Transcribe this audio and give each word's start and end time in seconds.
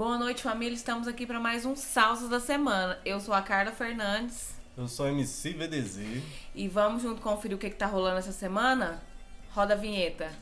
Boa 0.00 0.16
noite, 0.16 0.42
família. 0.42 0.74
Estamos 0.74 1.06
aqui 1.06 1.26
para 1.26 1.38
mais 1.38 1.66
um 1.66 1.76
Salsas 1.76 2.30
da 2.30 2.40
Semana. 2.40 2.98
Eu 3.04 3.20
sou 3.20 3.34
a 3.34 3.42
Carla 3.42 3.70
Fernandes. 3.70 4.54
Eu 4.74 4.88
sou 4.88 5.06
MC 5.06 5.52
VDZ. 5.52 6.22
E 6.54 6.68
vamos 6.68 7.02
junto 7.02 7.20
conferir 7.20 7.54
o 7.54 7.60
que, 7.60 7.68
que 7.68 7.76
tá 7.76 7.84
rolando 7.84 8.16
essa 8.16 8.32
semana? 8.32 9.02
Roda 9.50 9.74
a 9.74 9.76
vinheta. 9.76 10.32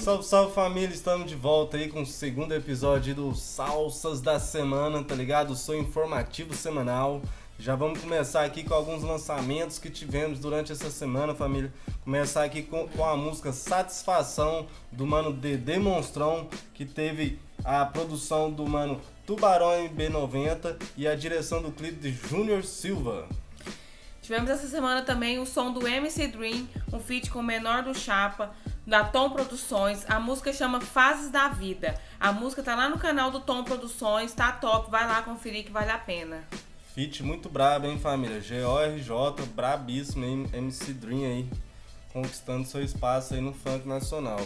Salve, 0.00 0.24
salve 0.24 0.52
família, 0.52 0.92
estamos 0.92 1.28
de 1.28 1.36
volta 1.36 1.76
aí 1.76 1.88
com 1.88 2.02
o 2.02 2.06
segundo 2.06 2.52
episódio 2.52 3.14
do 3.14 3.36
Salsas 3.36 4.20
da 4.20 4.40
Semana, 4.40 5.04
tá 5.04 5.14
ligado? 5.14 5.54
Sou 5.54 5.76
informativo 5.76 6.54
semanal. 6.54 7.22
Já 7.60 7.74
vamos 7.74 8.00
começar 8.00 8.44
aqui 8.44 8.62
com 8.62 8.72
alguns 8.72 9.02
lançamentos 9.02 9.80
que 9.80 9.90
tivemos 9.90 10.38
durante 10.38 10.70
essa 10.70 10.90
semana, 10.90 11.34
família. 11.34 11.72
Começar 12.04 12.44
aqui 12.44 12.62
com, 12.62 12.86
com 12.86 13.04
a 13.04 13.16
música 13.16 13.52
Satisfação 13.52 14.68
do 14.92 15.04
mano 15.04 15.32
Dedê 15.32 15.76
Monstrão, 15.76 16.48
que 16.72 16.84
teve 16.84 17.40
a 17.64 17.84
produção 17.84 18.48
do 18.48 18.64
mano 18.64 19.00
Tubarão 19.26 19.88
B90 19.88 20.80
e 20.96 21.08
a 21.08 21.16
direção 21.16 21.60
do 21.60 21.72
clipe 21.72 21.96
de 21.96 22.12
Júnior 22.12 22.64
Silva. 22.64 23.28
Tivemos 24.22 24.48
essa 24.50 24.68
semana 24.68 25.02
também 25.02 25.40
o 25.40 25.46
som 25.46 25.72
do 25.72 25.84
MC 25.84 26.28
Dream, 26.28 26.68
um 26.92 27.00
feat 27.00 27.28
com 27.28 27.40
o 27.40 27.42
menor 27.42 27.82
do 27.82 27.92
Chapa, 27.92 28.54
da 28.86 29.02
Tom 29.02 29.30
Produções. 29.30 30.08
A 30.08 30.20
música 30.20 30.52
chama 30.52 30.80
Fases 30.80 31.28
da 31.30 31.48
Vida. 31.48 32.00
A 32.20 32.30
música 32.30 32.62
tá 32.62 32.76
lá 32.76 32.88
no 32.88 32.98
canal 32.98 33.32
do 33.32 33.40
Tom 33.40 33.64
Produções, 33.64 34.32
tá 34.32 34.52
top, 34.52 34.92
vai 34.92 35.08
lá 35.08 35.22
conferir 35.22 35.64
que 35.64 35.72
vale 35.72 35.90
a 35.90 35.98
pena. 35.98 36.46
Feat 36.98 37.22
muito 37.22 37.48
brabo, 37.48 37.86
hein, 37.86 37.96
família? 37.96 38.40
G.O.R.J, 38.40 39.46
brabíssimo, 39.54 40.24
hein? 40.24 40.46
MC 40.52 40.92
Dream 40.92 41.26
aí, 41.26 41.48
conquistando 42.12 42.66
seu 42.66 42.82
espaço 42.82 43.34
aí 43.34 43.40
no 43.40 43.52
funk 43.52 43.86
nacional. 43.86 44.40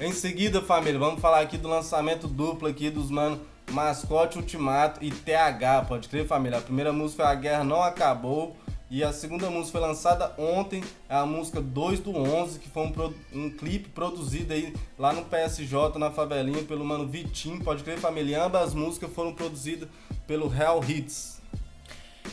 Em 0.00 0.10
seguida, 0.10 0.62
família, 0.62 0.98
vamos 0.98 1.20
falar 1.20 1.40
aqui 1.40 1.58
do 1.58 1.68
lançamento 1.68 2.26
duplo 2.26 2.66
aqui 2.66 2.88
dos 2.88 3.10
mano 3.10 3.38
Mascote 3.72 4.38
Ultimato 4.38 5.04
e 5.04 5.10
TH, 5.10 5.84
pode 5.86 6.08
crer, 6.08 6.26
família? 6.26 6.56
A 6.56 6.62
primeira 6.62 6.94
música 6.94 7.24
foi 7.24 7.30
A 7.30 7.34
Guerra 7.34 7.62
Não 7.62 7.82
Acabou 7.82 8.56
e 8.90 9.04
a 9.04 9.12
segunda 9.12 9.50
música 9.50 9.72
foi 9.72 9.86
lançada 9.86 10.34
ontem, 10.38 10.82
é 11.10 11.14
a 11.14 11.26
música 11.26 11.60
2 11.60 12.00
do 12.00 12.16
11, 12.16 12.58
que 12.58 12.70
foi 12.70 12.84
um, 12.84 13.14
um 13.34 13.50
clipe 13.50 13.90
produzido 13.90 14.54
aí 14.54 14.72
lá 14.98 15.12
no 15.12 15.26
PSJ, 15.26 15.98
na 15.98 16.10
favelinha, 16.10 16.62
pelo 16.62 16.86
mano 16.86 17.06
Vitinho, 17.06 17.62
pode 17.62 17.84
crer, 17.84 17.98
família? 17.98 18.42
Ambas 18.42 18.68
as 18.68 18.74
músicas 18.74 19.12
foram 19.12 19.34
produzidas 19.34 19.90
pelo 20.28 20.46
Real 20.46 20.84
Hits. 20.84 21.40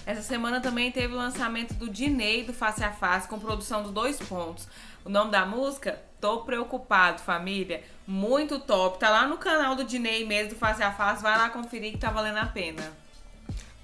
Essa 0.06 0.22
semana 0.22 0.60
também 0.60 0.92
teve 0.92 1.14
o 1.14 1.18
lançamento 1.18 1.74
do 1.74 1.90
Dinei 1.90 2.44
do 2.44 2.54
Face 2.54 2.84
a 2.84 2.92
Face 2.92 3.28
com 3.28 3.40
produção 3.40 3.82
do 3.82 3.92
Dois 3.92 4.20
Pontos. 4.20 4.68
O 5.04 5.10
nome 5.10 5.32
da 5.32 5.46
música? 5.46 6.00
Tô 6.20 6.42
preocupado, 6.42 7.22
família. 7.22 7.82
Muito 8.06 8.60
top. 8.60 9.00
Tá 9.00 9.10
lá 9.10 9.26
no 9.26 9.38
canal 9.38 9.76
do 9.76 9.84
Dinei 9.84 10.28
mesmo 10.28 10.50
do 10.50 10.56
Face 10.56 10.84
a 10.84 10.92
Face. 10.92 11.24
Vai 11.24 11.38
lá 11.38 11.50
conferir 11.50 11.94
que 11.94 11.98
tá 11.98 12.12
valendo 12.12 12.38
a 12.38 12.46
pena. 12.46 12.84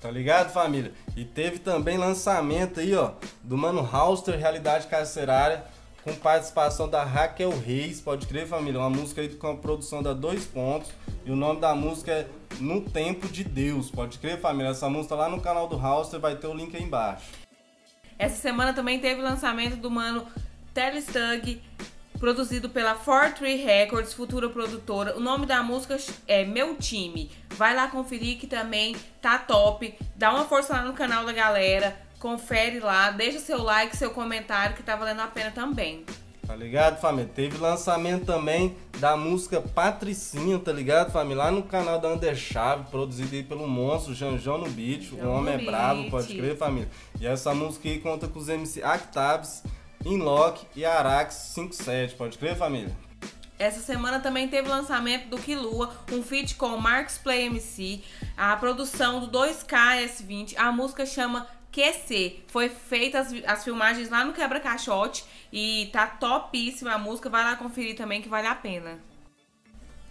Tá 0.01 0.11
ligado, 0.11 0.51
família? 0.51 0.91
E 1.15 1.23
teve 1.23 1.59
também 1.59 1.97
lançamento 1.97 2.79
aí, 2.79 2.93
ó, 2.93 3.13
do 3.41 3.57
Mano 3.57 3.81
Hauster 3.81 4.37
Realidade 4.37 4.87
Carcerária 4.87 5.63
com 6.03 6.15
participação 6.15 6.89
da 6.89 7.03
Raquel 7.03 7.51
Reis, 7.51 8.01
pode 8.01 8.25
crer, 8.25 8.47
família? 8.47 8.79
Uma 8.79 8.89
música 8.89 9.21
aí 9.21 9.29
com 9.29 9.51
a 9.51 9.55
produção 9.55 10.01
da 10.01 10.13
Dois 10.13 10.45
Pontos. 10.45 10.91
E 11.23 11.31
o 11.31 11.35
nome 11.35 11.61
da 11.61 11.75
música 11.75 12.11
é 12.11 12.27
No 12.59 12.81
Tempo 12.81 13.27
de 13.27 13.43
Deus, 13.43 13.89
pode 13.89 14.19
crer, 14.19 14.39
família? 14.39 14.71
Essa 14.71 14.89
música 14.89 15.15
lá 15.15 15.29
no 15.29 15.41
canal 15.41 15.67
do 15.67 15.79
House, 15.79 16.11
vai 16.13 16.35
ter 16.35 16.47
o 16.47 16.53
link 16.53 16.75
aí 16.75 16.83
embaixo. 16.83 17.25
Essa 18.17 18.35
semana 18.35 18.73
também 18.73 18.99
teve 18.99 19.21
lançamento 19.21 19.77
do 19.77 19.89
mano 19.89 20.27
Telestug, 20.73 21.61
produzido 22.19 22.69
pela 22.69 22.93
Fortree 22.93 23.55
Records, 23.55 24.13
futura 24.13 24.47
produtora. 24.47 25.17
O 25.17 25.19
nome 25.19 25.47
da 25.47 25.63
música 25.63 25.97
é 26.27 26.45
Meu 26.45 26.75
Time. 26.75 27.31
Vai 27.55 27.75
lá 27.75 27.87
conferir 27.87 28.37
que 28.37 28.45
também 28.45 28.95
tá 29.19 29.39
top. 29.39 29.97
Dá 30.15 30.31
uma 30.31 30.45
força 30.45 30.73
lá 30.73 30.83
no 30.83 30.93
canal 30.93 31.25
da 31.25 31.33
galera. 31.33 31.99
Confere 32.19 32.79
lá, 32.79 33.09
deixa 33.09 33.39
seu 33.39 33.63
like, 33.63 33.97
seu 33.97 34.11
comentário 34.11 34.75
que 34.75 34.83
tá 34.83 34.95
valendo 34.95 35.21
a 35.21 35.27
pena 35.27 35.49
também. 35.49 36.05
Tá 36.51 36.57
ligado, 36.57 36.99
família? 36.99 37.31
Teve 37.33 37.57
lançamento 37.59 38.25
também 38.25 38.75
da 38.99 39.15
música 39.15 39.61
Patricinha, 39.61 40.59
tá 40.59 40.73
ligado, 40.73 41.09
família? 41.09 41.45
Lá 41.45 41.49
no 41.49 41.63
canal 41.63 41.97
da 41.97 42.09
Underchave, 42.09 42.91
produzido 42.91 43.33
aí 43.33 43.41
pelo 43.41 43.65
monstro 43.65 44.13
Janjão 44.13 44.57
no 44.57 44.69
Beat. 44.69 45.13
O 45.13 45.29
homem 45.29 45.53
é 45.53 45.57
bravo, 45.59 46.09
pode 46.11 46.35
crer, 46.35 46.57
família. 46.57 46.89
E 47.21 47.25
essa 47.25 47.53
música 47.53 47.87
aí 47.87 47.99
conta 47.99 48.27
com 48.27 48.37
os 48.37 48.49
MC 48.49 48.83
Actabs, 48.83 49.63
Inlock 50.03 50.67
e 50.75 50.83
Arax 50.83 51.35
57, 51.53 52.15
pode 52.15 52.37
crer, 52.37 52.57
família? 52.57 52.93
Essa 53.57 53.79
semana 53.79 54.19
também 54.19 54.49
teve 54.49 54.67
o 54.67 54.71
lançamento 54.71 55.29
do 55.29 55.37
Kilua, 55.37 55.95
um 56.11 56.21
feat 56.21 56.55
com 56.55 56.75
o 56.75 56.81
Marx 56.81 57.17
Play 57.17 57.45
MC, 57.45 58.01
a 58.35 58.57
produção 58.57 59.21
do 59.21 59.39
2K 59.39 60.05
S20. 60.05 60.55
A 60.57 60.69
música 60.69 61.05
chama 61.05 61.47
QC. 61.71 62.39
Foi 62.47 62.69
feitas 62.69 63.27
as, 63.27 63.43
as 63.45 63.63
filmagens 63.63 64.09
lá 64.09 64.25
no 64.25 64.33
Quebra-Caixote 64.33 65.23
e 65.51 65.89
tá 65.91 66.07
topíssima 66.07 66.93
a 66.93 66.97
música. 66.97 67.29
Vai 67.29 67.43
lá 67.43 67.55
conferir 67.55 67.95
também 67.95 68.21
que 68.21 68.29
vale 68.29 68.47
a 68.47 68.55
pena. 68.55 68.99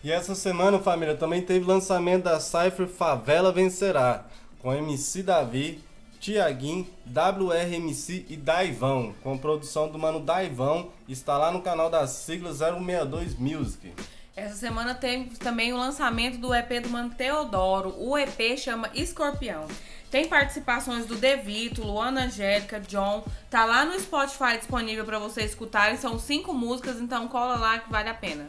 E 0.02 0.10
essa 0.10 0.34
semana, 0.34 0.78
família, 0.78 1.14
também 1.14 1.42
teve 1.42 1.66
lançamento 1.66 2.24
da 2.24 2.40
Cypher 2.40 2.86
Favela 2.86 3.52
Vencerá, 3.52 4.24
com 4.58 4.72
MC 4.72 5.22
Davi, 5.22 5.84
Tiaguinho, 6.18 6.86
WRMC 7.06 8.26
e 8.28 8.36
Daivão, 8.36 9.14
com 9.22 9.36
produção 9.36 9.88
do 9.88 9.98
mano 9.98 10.20
Daivão, 10.20 10.90
está 11.06 11.36
lá 11.36 11.50
no 11.50 11.60
canal 11.60 11.90
da 11.90 12.06
sigla 12.06 12.52
062 12.52 13.38
Music. 13.38 13.92
Essa 14.40 14.54
semana 14.54 14.94
teve 14.94 15.36
também 15.36 15.70
o 15.74 15.76
lançamento 15.76 16.38
do 16.38 16.54
EP 16.54 16.82
do 16.82 16.88
Mano 16.88 17.10
Teodoro. 17.10 17.94
O 17.98 18.16
EP 18.16 18.56
chama 18.56 18.88
Escorpião. 18.94 19.66
Tem 20.10 20.26
participações 20.26 21.04
do 21.04 21.14
Devito, 21.14 21.82
Luana 21.82 22.24
Angélica, 22.24 22.80
John. 22.80 23.22
Tá 23.50 23.66
lá 23.66 23.84
no 23.84 24.00
Spotify 24.00 24.56
disponível 24.56 25.04
para 25.04 25.18
vocês 25.18 25.50
escutarem. 25.50 25.98
São 25.98 26.18
cinco 26.18 26.54
músicas, 26.54 26.98
então 26.98 27.28
cola 27.28 27.56
lá 27.56 27.80
que 27.80 27.92
vale 27.92 28.08
a 28.08 28.14
pena. 28.14 28.48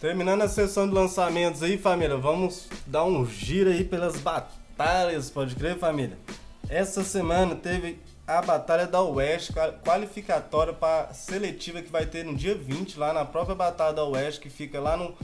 Terminando 0.00 0.40
a 0.40 0.48
sessão 0.48 0.88
de 0.88 0.94
lançamentos 0.94 1.62
aí, 1.62 1.76
família, 1.76 2.16
vamos 2.16 2.66
dar 2.86 3.04
um 3.04 3.26
giro 3.26 3.68
aí 3.68 3.84
pelas 3.84 4.16
batalhas, 4.16 5.28
pode 5.28 5.54
crer, 5.54 5.78
família? 5.78 6.18
Essa 6.66 7.04
semana 7.04 7.54
teve 7.54 8.00
a 8.26 8.42
Batalha 8.42 8.86
da 8.86 9.00
Oeste, 9.02 9.52
qualificatória 9.84 10.72
para 10.72 11.14
seletiva 11.14 11.80
que 11.80 11.90
vai 11.90 12.04
ter 12.06 12.24
no 12.24 12.34
dia 12.34 12.56
20, 12.56 12.98
lá 12.98 13.12
na 13.12 13.24
própria 13.24 13.54
Batalha 13.54 13.94
da 13.94 14.04
Oeste, 14.04 14.40
que 14.40 14.50
fica 14.50 14.80
lá 14.80 14.96
no 14.96 15.14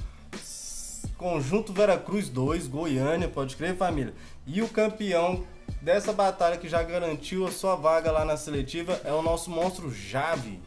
Conjunto 1.19 1.73
Veracruz 1.73 2.29
2, 2.29 2.69
Goiânia, 2.69 3.29
pode 3.29 3.57
crer, 3.57 3.77
família? 3.77 4.15
E 4.47 4.63
o 4.63 4.69
campeão 4.69 5.45
dessa 5.81 6.13
batalha 6.13 6.57
que 6.57 6.69
já 6.69 6.83
garantiu 6.83 7.47
a 7.47 7.51
sua 7.51 7.75
vaga 7.75 8.13
lá 8.13 8.25
na 8.25 8.37
seletiva 8.37 9.01
é 9.05 9.13
o 9.13 9.23
nosso 9.23 9.51
monstro 9.51 9.93
Jave. 9.93 10.61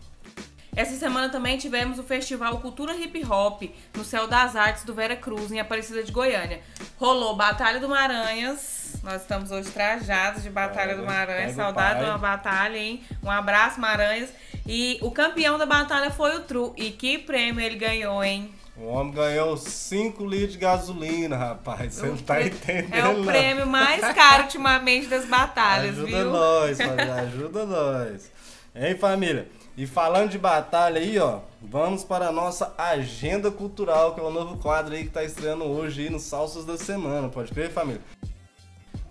Essa 0.76 0.96
semana 0.98 1.30
também 1.30 1.58
tivemos 1.58 1.98
o 2.00 2.04
Festival 2.04 2.58
Cultura 2.60 2.94
Hip 2.94 3.26
Hop 3.26 3.64
no 3.96 4.04
Céu 4.04 4.28
das 4.28 4.58
Artes 4.58 4.84
do 4.84 4.94
Vera 4.94 5.16
Cruz, 5.16 5.50
em 5.50 5.60
Aparecida 5.60 6.04
de 6.04 6.12
Goiânia. 6.12 6.60
Rolou 6.98 7.34
Batalha 7.34 7.80
do 7.80 7.88
Maranhas. 7.88 8.98
Nós 9.02 9.22
estamos 9.22 9.52
hoje 9.52 9.70
trajados 9.72 10.44
de 10.44 10.50
Batalha 10.50 10.92
é, 10.92 10.96
do 10.96 11.06
Maranhas. 11.06 11.56
Saudade 11.56 12.00
de 12.00 12.06
uma 12.06 12.18
batalha, 12.18 12.78
hein? 12.78 13.02
Um 13.24 13.32
abraço, 13.32 13.80
Maranhas. 13.80 14.30
E 14.68 15.00
o 15.02 15.12
campeão 15.12 15.58
da 15.58 15.66
batalha 15.66 16.12
foi 16.12 16.36
o 16.36 16.42
Tru. 16.42 16.74
E 16.76 16.92
que 16.92 17.20
prêmio 17.20 17.62
ele 17.62 17.78
ganhou, 17.78 18.22
hein? 18.22 18.54
O 18.76 18.88
homem 18.88 19.14
ganhou 19.14 19.56
5 19.56 20.26
litros 20.26 20.54
de 20.54 20.58
gasolina, 20.58 21.38
rapaz. 21.38 21.94
Você 21.94 22.08
não 22.08 22.18
tá 22.18 22.42
entendendo. 22.42 22.94
É 22.94 23.08
o 23.08 23.24
prêmio 23.24 23.66
mais 23.66 24.02
caro 24.14 24.44
ultimamente 24.44 25.08
das 25.08 25.24
batalhas, 25.24 25.92
ajuda 25.92 26.08
viu? 26.08 26.18
Ajuda 26.18 26.38
nós, 26.38 26.78
família. 26.84 27.14
Ajuda 27.14 27.66
nós. 27.66 28.32
Hein, 28.76 28.98
família? 28.98 29.48
E 29.78 29.86
falando 29.86 30.30
de 30.30 30.38
batalha 30.38 31.02
aí, 31.02 31.20
ó, 31.20 31.40
vamos 31.62 32.02
para 32.02 32.30
a 32.30 32.32
nossa 32.32 32.74
agenda 32.78 33.52
cultural, 33.52 34.16
que 34.16 34.22
é 34.22 34.24
o 34.24 34.32
novo 34.32 34.58
quadro 34.58 34.96
aí 34.96 35.04
que 35.04 35.10
tá 35.10 35.22
estreando 35.22 35.66
hoje 35.66 36.04
aí 36.04 36.10
no 36.10 36.18
Salsas 36.18 36.64
da 36.64 36.78
Semana. 36.78 37.28
Pode 37.28 37.52
crer, 37.52 37.70
família? 37.70 38.02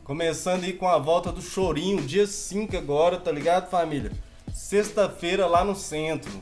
Começando 0.05 0.65
aí 0.65 0.73
com 0.73 0.89
a 0.89 0.97
volta 0.97 1.31
do 1.31 1.43
Chorinho, 1.43 2.01
dia 2.01 2.27
5 2.27 2.75
agora, 2.79 3.19
tá 3.19 3.31
ligado, 3.31 3.69
família? 3.69 4.13
Sexta-feira 4.55 5.47
lá 5.47 5.63
no 5.63 5.75
centro. 5.75 6.33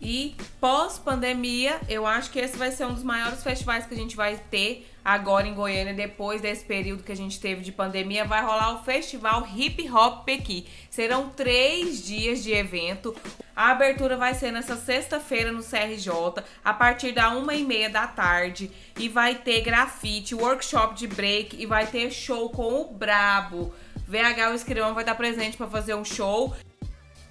E 0.00 0.36
pós-pandemia, 0.60 1.80
eu 1.88 2.06
acho 2.06 2.30
que 2.30 2.38
esse 2.38 2.56
vai 2.56 2.70
ser 2.70 2.84
um 2.84 2.94
dos 2.94 3.02
maiores 3.02 3.42
festivais 3.42 3.86
que 3.86 3.94
a 3.94 3.96
gente 3.96 4.16
vai 4.16 4.36
ter 4.36 4.86
agora 5.04 5.46
em 5.46 5.54
Goiânia, 5.54 5.94
depois 5.94 6.40
desse 6.40 6.64
período 6.64 7.02
que 7.02 7.12
a 7.12 7.16
gente 7.16 7.38
teve 7.38 7.62
de 7.62 7.70
pandemia. 7.70 8.24
Vai 8.24 8.42
rolar 8.42 8.74
o 8.74 8.84
Festival 8.84 9.46
Hip 9.54 9.88
Hop 9.90 10.24
Pequi. 10.24 10.66
Serão 10.90 11.28
três 11.28 12.04
dias 12.04 12.42
de 12.42 12.52
evento. 12.52 13.14
A 13.54 13.70
abertura 13.70 14.16
vai 14.16 14.34
ser 14.34 14.50
nessa 14.50 14.76
sexta-feira 14.76 15.52
no 15.52 15.62
CRJ, 15.62 16.42
a 16.64 16.74
partir 16.74 17.12
da 17.12 17.30
uma 17.30 17.54
e 17.54 17.64
meia 17.64 17.88
da 17.88 18.06
tarde. 18.06 18.70
E 18.98 19.08
vai 19.08 19.36
ter 19.36 19.60
grafite, 19.60 20.34
workshop 20.34 20.94
de 20.94 21.06
break 21.06 21.56
e 21.60 21.66
vai 21.66 21.86
ter 21.86 22.10
show 22.10 22.50
com 22.50 22.80
o 22.80 22.92
Brabo. 22.92 23.72
VH 24.06 24.50
o 24.50 24.54
Escrivão 24.54 24.92
vai 24.92 25.04
dar 25.04 25.14
presente 25.14 25.56
para 25.56 25.66
fazer 25.66 25.94
um 25.94 26.04
show. 26.04 26.54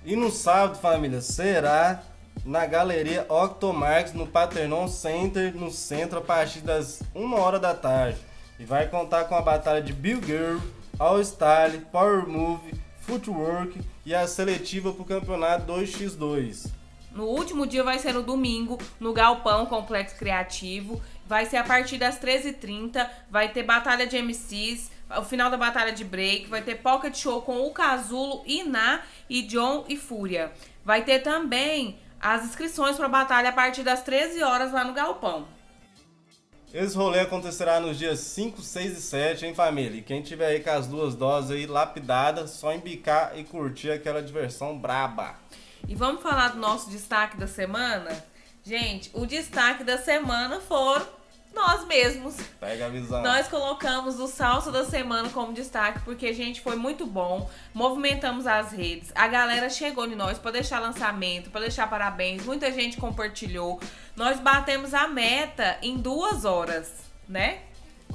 E 0.06 0.16
no 0.16 0.32
sábado, 0.32 0.80
família, 0.80 1.22
será 1.22 2.04
na 2.46 2.66
Galeria 2.66 3.26
Octomarx, 3.30 4.14
no 4.14 4.28
Paternon 4.28 4.88
Center, 4.88 5.56
no 5.56 5.72
centro, 5.72 6.20
a 6.20 6.22
partir 6.22 6.60
das 6.60 7.02
1 7.16 7.34
hora 7.34 7.60
da 7.60 7.74
tarde. 7.74 8.18
E 8.60 8.66
vai 8.66 8.88
contar 8.88 9.26
com 9.26 9.36
a 9.36 9.42
batalha 9.42 9.82
de 9.82 9.94
Bill 9.94 10.22
Girl, 10.22 10.58
All 11.00 11.24
Style, 11.24 11.80
Power 11.92 12.28
Move, 12.28 12.74
Footwork 13.02 13.80
e 14.06 14.14
a 14.14 14.28
seletiva 14.28 14.92
para 14.92 15.02
o 15.02 15.06
campeonato 15.06 15.72
2x2. 15.72 16.70
No 17.12 17.26
último 17.26 17.68
dia 17.68 17.84
vai 17.84 18.00
ser 18.00 18.14
no 18.14 18.24
domingo, 18.24 18.80
no 19.00 19.14
Galpão 19.14 19.66
Complexo 19.66 20.18
Criativo. 20.18 21.02
Vai 21.28 21.46
ser 21.46 21.58
a 21.58 21.64
partir 21.64 21.98
das 21.98 22.20
13h30. 22.20 23.08
Vai 23.30 23.50
ter 23.50 23.64
batalha 23.64 24.08
de 24.08 24.18
MCs, 24.18 24.90
o 25.18 25.24
final 25.24 25.52
da 25.52 25.58
batalha 25.58 25.92
de 25.92 26.04
break. 26.04 26.48
Vai 26.48 26.64
ter 26.64 26.76
pocket 26.76 27.16
show 27.16 27.42
com 27.42 27.68
o 27.68 27.72
Casulo, 27.72 28.42
Iná 28.48 29.02
e 29.30 29.44
John 29.44 29.86
e 29.88 29.96
Fúria. 29.96 30.52
Vai 30.84 31.04
ter 31.04 31.20
também 31.20 32.00
as 32.24 32.46
inscrições 32.46 32.96
para 32.96 33.08
a 33.08 33.10
batalha 33.10 33.50
a 33.50 33.54
partir 33.54 33.84
das 33.84 34.02
13 34.02 34.42
horas 34.42 34.72
lá 34.72 34.86
no 34.86 34.94
Galpão. 34.94 35.46
Esse 36.74 36.96
rolê 36.96 37.20
acontecerá 37.20 37.82
nos 37.82 38.00
dias 38.00 38.20
5, 38.20 38.62
6 38.62 38.98
e 38.98 39.02
7, 39.02 39.46
hein, 39.46 39.54
família? 39.54 40.00
E 40.00 40.02
quem 40.02 40.24
tiver 40.24 40.48
aí 40.48 40.60
com 40.62 40.70
as 40.70 40.88
duas 40.88 41.16
doses 41.16 41.52
aí 41.52 41.68
lapidadas, 41.68 42.52
só 42.52 42.74
embicar 42.74 43.38
e 43.38 43.44
curtir 43.44 43.92
aquela 43.92 44.24
diversão 44.24 44.76
braba. 44.80 45.36
E 45.86 45.94
vamos 45.94 46.24
falar 46.24 46.54
do 46.54 46.60
nosso 46.60 46.90
destaque 46.90 47.36
da 47.36 47.46
semana? 47.46 48.10
Gente, 48.64 49.12
o 49.14 49.26
destaque 49.26 49.84
da 49.84 49.98
semana 49.98 50.62
foram 50.62 51.06
nós 51.54 51.86
mesmos. 51.86 52.36
Pega 52.60 52.88
a 52.88 52.90
visão. 52.90 53.22
Nós 53.22 53.48
colocamos 53.48 54.20
o 54.20 54.28
salsa 54.28 54.72
da 54.72 54.84
semana 54.86 55.30
como 55.30 55.54
destaque 55.54 56.00
porque, 56.04 56.34
gente, 56.34 56.62
foi 56.62 56.76
muito 56.76 57.06
bom. 57.06 57.50
Movimentamos 57.74 58.48
as 58.48 58.72
redes. 58.72 59.12
A 59.16 59.28
galera 59.28 59.70
chegou 59.70 60.06
em 60.06 60.16
nós 60.16 60.38
para 60.38 60.52
deixar 60.52 60.80
lançamento, 60.80 61.50
para 61.50 61.62
deixar 61.62 61.90
parabéns. 61.90 62.46
Muita 62.46 62.72
gente 62.72 62.98
compartilhou. 62.98 63.80
Nós 64.16 64.40
batemos 64.40 64.94
a 64.94 65.08
meta 65.08 65.78
em 65.82 65.98
duas 65.98 66.46
horas, 66.46 66.92
né? 67.28 67.60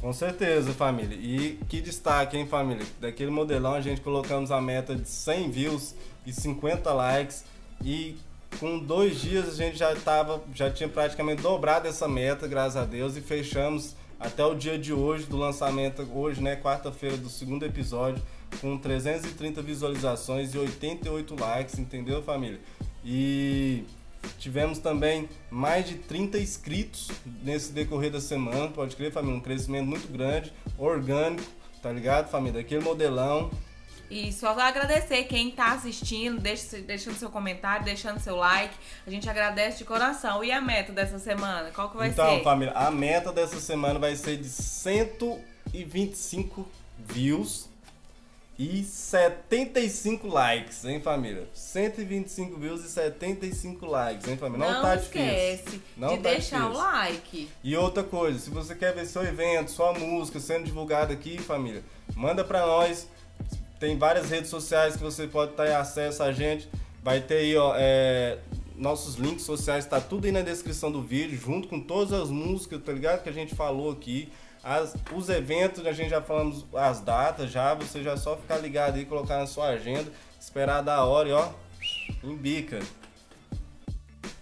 Com 0.00 0.12
certeza, 0.12 0.73
família. 0.73 1.17
E 1.17 1.58
que 1.69 1.81
destaque, 1.81 2.37
hein, 2.37 2.46
família? 2.46 2.87
Daquele 3.00 3.31
modelão 3.31 3.75
a 3.75 3.81
gente 3.81 4.00
colocamos 4.00 4.50
a 4.52 4.61
meta 4.61 4.94
de 4.94 5.08
100 5.08 5.50
views 5.50 5.94
e 6.25 6.32
50 6.32 6.93
likes. 6.93 7.44
E 7.85 8.17
com 8.59 8.79
dois 8.79 9.21
dias 9.21 9.49
a 9.49 9.55
gente 9.55 9.79
já 9.79 9.95
tava, 9.95 10.43
já 10.55 10.71
tinha 10.71 10.89
praticamente 10.89 11.43
dobrado 11.43 11.87
essa 11.87 12.09
meta, 12.09 12.47
graças 12.49 12.77
a 12.77 12.85
Deus, 12.85 13.17
e 13.17 13.21
fechamos 13.21 13.95
até 14.19 14.45
o 14.45 14.55
dia 14.55 14.79
de 14.79 14.93
hoje 14.93 15.27
do 15.27 15.37
lançamento, 15.37 16.03
hoje, 16.12 16.43
né, 16.43 16.56
quarta-feira 16.56 17.17
do 17.17 17.29
segundo 17.29 17.65
episódio, 17.65 18.21
com 18.61 18.77
330 18.77 19.62
visualizações 19.62 20.55
e 20.55 20.59
88 20.59 21.37
likes, 21.39 21.79
entendeu, 21.79 22.23
família? 22.23 22.59
E 23.05 23.85
tivemos 24.39 24.79
também 24.79 25.29
mais 25.50 25.87
de 25.87 25.95
30 25.95 26.39
inscritos 26.39 27.11
nesse 27.45 27.73
decorrer 27.73 28.11
da 28.11 28.21
semana, 28.21 28.69
pode 28.69 28.97
crer, 28.97 29.12
família, 29.12 29.37
um 29.37 29.41
crescimento 29.41 29.87
muito 29.87 30.11
grande, 30.11 30.53
orgânico, 30.77 31.45
tá 31.81 31.93
ligado, 31.93 32.29
família? 32.29 32.61
Aquele 32.61 32.83
modelão, 32.83 33.50
e 34.10 34.32
só 34.32 34.58
agradecer 34.58 35.25
quem 35.25 35.50
tá 35.50 35.72
assistindo, 35.72 36.40
deixa, 36.40 36.78
deixando 36.78 37.16
seu 37.16 37.31
comentário, 37.31 37.84
deixando 37.84 38.19
seu 38.19 38.37
like. 38.37 38.75
A 39.06 39.10
gente 39.10 39.28
agradece 39.28 39.78
de 39.78 39.84
coração. 39.84 40.43
E 40.43 40.50
a 40.50 40.60
meta 40.60 40.93
dessa 40.93 41.19
semana? 41.19 41.70
Qual 41.70 41.90
que 41.90 41.96
vai 41.96 42.08
então, 42.08 42.25
ser? 42.25 42.32
Então, 42.32 42.44
família, 42.44 42.72
a 42.75 42.90
meta 42.90 43.32
dessa 43.32 43.60
semana 43.60 43.99
vai 43.99 44.16
ser 44.16 44.38
de 44.38 44.49
125 44.49 46.66
views 46.99 47.69
e 48.58 48.82
75 48.82 50.26
likes, 50.26 50.84
hein, 50.84 51.00
família? 51.00 51.49
125 51.54 52.58
views 52.58 52.84
e 52.84 52.88
75 52.88 53.87
likes, 53.87 54.26
hein, 54.26 54.37
família? 54.37 54.66
Não, 54.66 54.75
Não 54.75 54.82
tá 54.82 54.96
esquece 54.96 55.62
difícil. 55.62 55.82
Não 55.96 56.08
de 56.08 56.16
tá 56.16 56.31
deixar 56.31 56.62
difícil. 56.62 56.75
o 56.75 56.82
like. 56.82 57.49
E 57.62 57.76
outra 57.76 58.02
coisa, 58.02 58.38
se 58.38 58.50
você 58.50 58.75
quer 58.75 58.93
ver 58.94 59.06
seu 59.06 59.22
evento, 59.22 59.70
sua 59.70 59.93
música 59.93 60.40
sendo 60.40 60.64
divulgada 60.64 61.12
aqui, 61.12 61.38
família, 61.38 61.84
manda 62.16 62.43
pra 62.43 62.66
nós 62.66 63.06
tem 63.78 63.96
várias 63.96 64.30
redes 64.30 64.50
sociais 64.50 64.96
que 64.96 65.02
você 65.02 65.26
pode 65.26 65.52
ter 65.52 65.72
acesso 65.75 66.22
a 66.22 66.32
gente. 66.32 66.69
Vai 67.02 67.20
ter 67.20 67.38
aí, 67.38 67.56
ó, 67.56 67.75
é, 67.76 68.38
nossos 68.76 69.16
links 69.16 69.44
sociais, 69.44 69.86
tá 69.86 70.00
tudo 70.00 70.26
aí 70.26 70.32
na 70.32 70.42
descrição 70.42 70.90
do 70.90 71.02
vídeo, 71.02 71.38
junto 71.38 71.69
com 71.69 71.80
todas 71.80 72.12
as 72.12 72.30
músicas, 72.30 72.82
tá 72.82 72.92
ligado? 72.92 73.22
Que 73.22 73.28
a 73.28 73.32
gente 73.32 73.54
falou 73.54 73.92
aqui. 73.92 74.30
As, 74.62 74.94
os 75.14 75.28
eventos, 75.28 75.86
a 75.86 75.92
gente 75.92 76.10
já 76.10 76.20
falamos 76.20 76.66
as 76.75 77.00
datas 77.00 77.50
já, 77.50 77.75
você 77.75 78.02
já 78.02 78.16
só 78.16 78.36
ficar 78.36 78.58
ligado 78.58 78.96
aí, 78.96 79.04
colocar 79.04 79.38
na 79.38 79.46
sua 79.46 79.69
agenda, 79.69 80.12
esperar 80.38 80.82
da 80.82 81.04
hora 81.04 81.28
e 81.28 81.32
ó, 81.32 81.48
embica. 82.25 82.80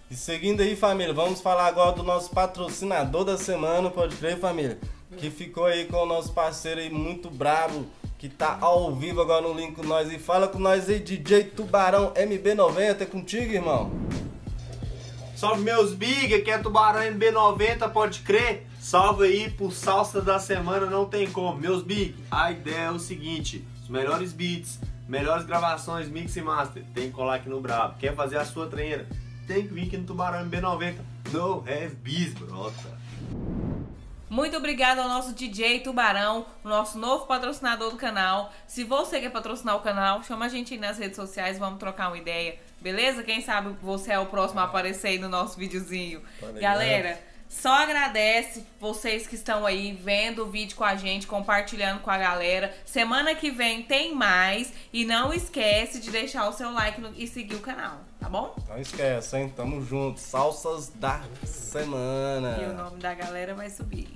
E 0.09 0.15
seguindo 0.15 0.61
aí, 0.61 0.75
família, 0.75 1.13
vamos 1.13 1.41
falar 1.41 1.67
agora 1.67 1.95
do 1.95 2.01
nosso 2.01 2.31
patrocinador 2.31 3.25
da 3.25 3.37
semana, 3.37 3.91
pode 3.91 4.15
crer, 4.15 4.39
família? 4.39 4.79
Que 5.17 5.29
ficou 5.29 5.65
aí 5.65 5.85
com 5.85 5.97
o 5.97 6.05
nosso 6.05 6.33
parceiro 6.33 6.81
aí 6.81 6.89
muito 6.89 7.29
brabo, 7.29 7.85
que 8.17 8.27
tá 8.27 8.57
ao 8.59 8.95
vivo 8.95 9.21
agora 9.21 9.47
no 9.47 9.53
link 9.53 9.75
com 9.75 9.83
nós. 9.83 10.11
E 10.11 10.17
fala 10.17 10.47
com 10.47 10.59
nós 10.59 10.89
aí, 10.89 10.99
DJ 10.99 11.45
Tubarão 11.45 12.13
MB90. 12.13 13.01
É 13.01 13.05
contigo, 13.05 13.53
irmão? 13.53 13.91
Salve 15.35 15.61
meus 15.61 15.93
big, 15.93 16.33
aqui 16.33 16.49
é 16.49 16.57
Tubarão 16.57 17.01
MB90, 17.01 17.91
pode 17.91 18.21
crer? 18.21 18.65
Salve 18.79 19.25
aí 19.25 19.51
por 19.51 19.71
salsa 19.71 20.19
da 20.19 20.39
semana, 20.39 20.87
não 20.87 21.05
tem 21.05 21.29
como. 21.29 21.59
Meus 21.59 21.83
big, 21.83 22.15
a 22.31 22.51
ideia 22.51 22.85
é 22.85 22.91
o 22.91 22.97
seguinte: 22.97 23.63
os 23.83 23.87
melhores 23.87 24.33
beats, 24.33 24.79
melhores 25.07 25.45
gravações, 25.45 26.09
mix 26.09 26.35
e 26.35 26.41
master, 26.41 26.83
tem 26.95 27.09
que 27.09 27.11
colar 27.11 27.35
aqui 27.35 27.49
no 27.49 27.61
Brabo. 27.61 27.99
Quer 27.99 28.15
fazer 28.15 28.37
a 28.37 28.45
sua 28.45 28.65
treina? 28.65 29.05
Tem 29.45 29.67
que 29.67 29.73
vir 29.73 29.87
aqui 29.87 29.97
no 29.97 30.05
Tubarão 30.05 30.49
MB90. 30.49 30.95
No 31.31 31.59
have 31.67 31.95
beats, 32.01 32.33
brota. 32.33 32.96
Muito 34.29 34.57
obrigado 34.57 34.99
ao 34.99 35.07
nosso 35.07 35.33
DJ 35.33 35.79
Tubarão, 35.79 36.45
nosso 36.61 36.97
novo 36.97 37.25
patrocinador 37.25 37.91
do 37.91 37.97
canal. 37.97 38.51
Se 38.67 38.83
você 38.83 39.21
quer 39.21 39.31
patrocinar 39.31 39.77
o 39.77 39.79
canal, 39.79 40.21
chama 40.21 40.45
a 40.45 40.49
gente 40.49 40.73
aí 40.73 40.79
nas 40.79 40.97
redes 40.97 41.15
sociais, 41.15 41.57
vamos 41.57 41.79
trocar 41.79 42.09
uma 42.09 42.17
ideia, 42.17 42.59
beleza? 42.81 43.23
Quem 43.23 43.41
sabe 43.41 43.73
você 43.81 44.11
é 44.11 44.19
o 44.19 44.25
próximo 44.25 44.59
a 44.59 44.63
aparecer 44.63 45.07
aí 45.07 45.19
no 45.19 45.29
nosso 45.29 45.57
videozinho. 45.57 46.21
Galera, 46.59 47.17
só 47.49 47.73
agradece 47.73 48.65
vocês 48.79 49.25
que 49.25 49.35
estão 49.35 49.65
aí 49.65 49.93
vendo 49.93 50.43
o 50.43 50.49
vídeo 50.49 50.75
com 50.75 50.83
a 50.83 50.95
gente, 50.95 51.25
compartilhando 51.25 52.01
com 52.01 52.11
a 52.11 52.17
galera. 52.17 52.75
Semana 52.85 53.33
que 53.33 53.49
vem 53.49 53.83
tem 53.83 54.13
mais 54.13 54.73
e 54.91 55.05
não 55.05 55.33
esquece 55.33 55.99
de 55.99 56.11
deixar 56.11 56.47
o 56.49 56.53
seu 56.53 56.71
like 56.71 56.99
no, 56.99 57.13
e 57.15 57.27
seguir 57.27 57.55
o 57.55 57.59
canal, 57.59 57.99
tá 58.19 58.27
bom? 58.27 58.55
Não 58.67 58.79
esquece, 58.79 59.37
hein? 59.37 59.53
Tamo 59.55 59.81
junto. 59.81 60.19
Salsas 60.19 60.89
da 60.89 61.21
semana. 61.45 62.57
E 62.61 62.65
o 62.65 62.73
nome 62.73 62.97
da 62.97 63.13
galera 63.13 63.55
vai 63.55 63.69
subir. 63.69 64.09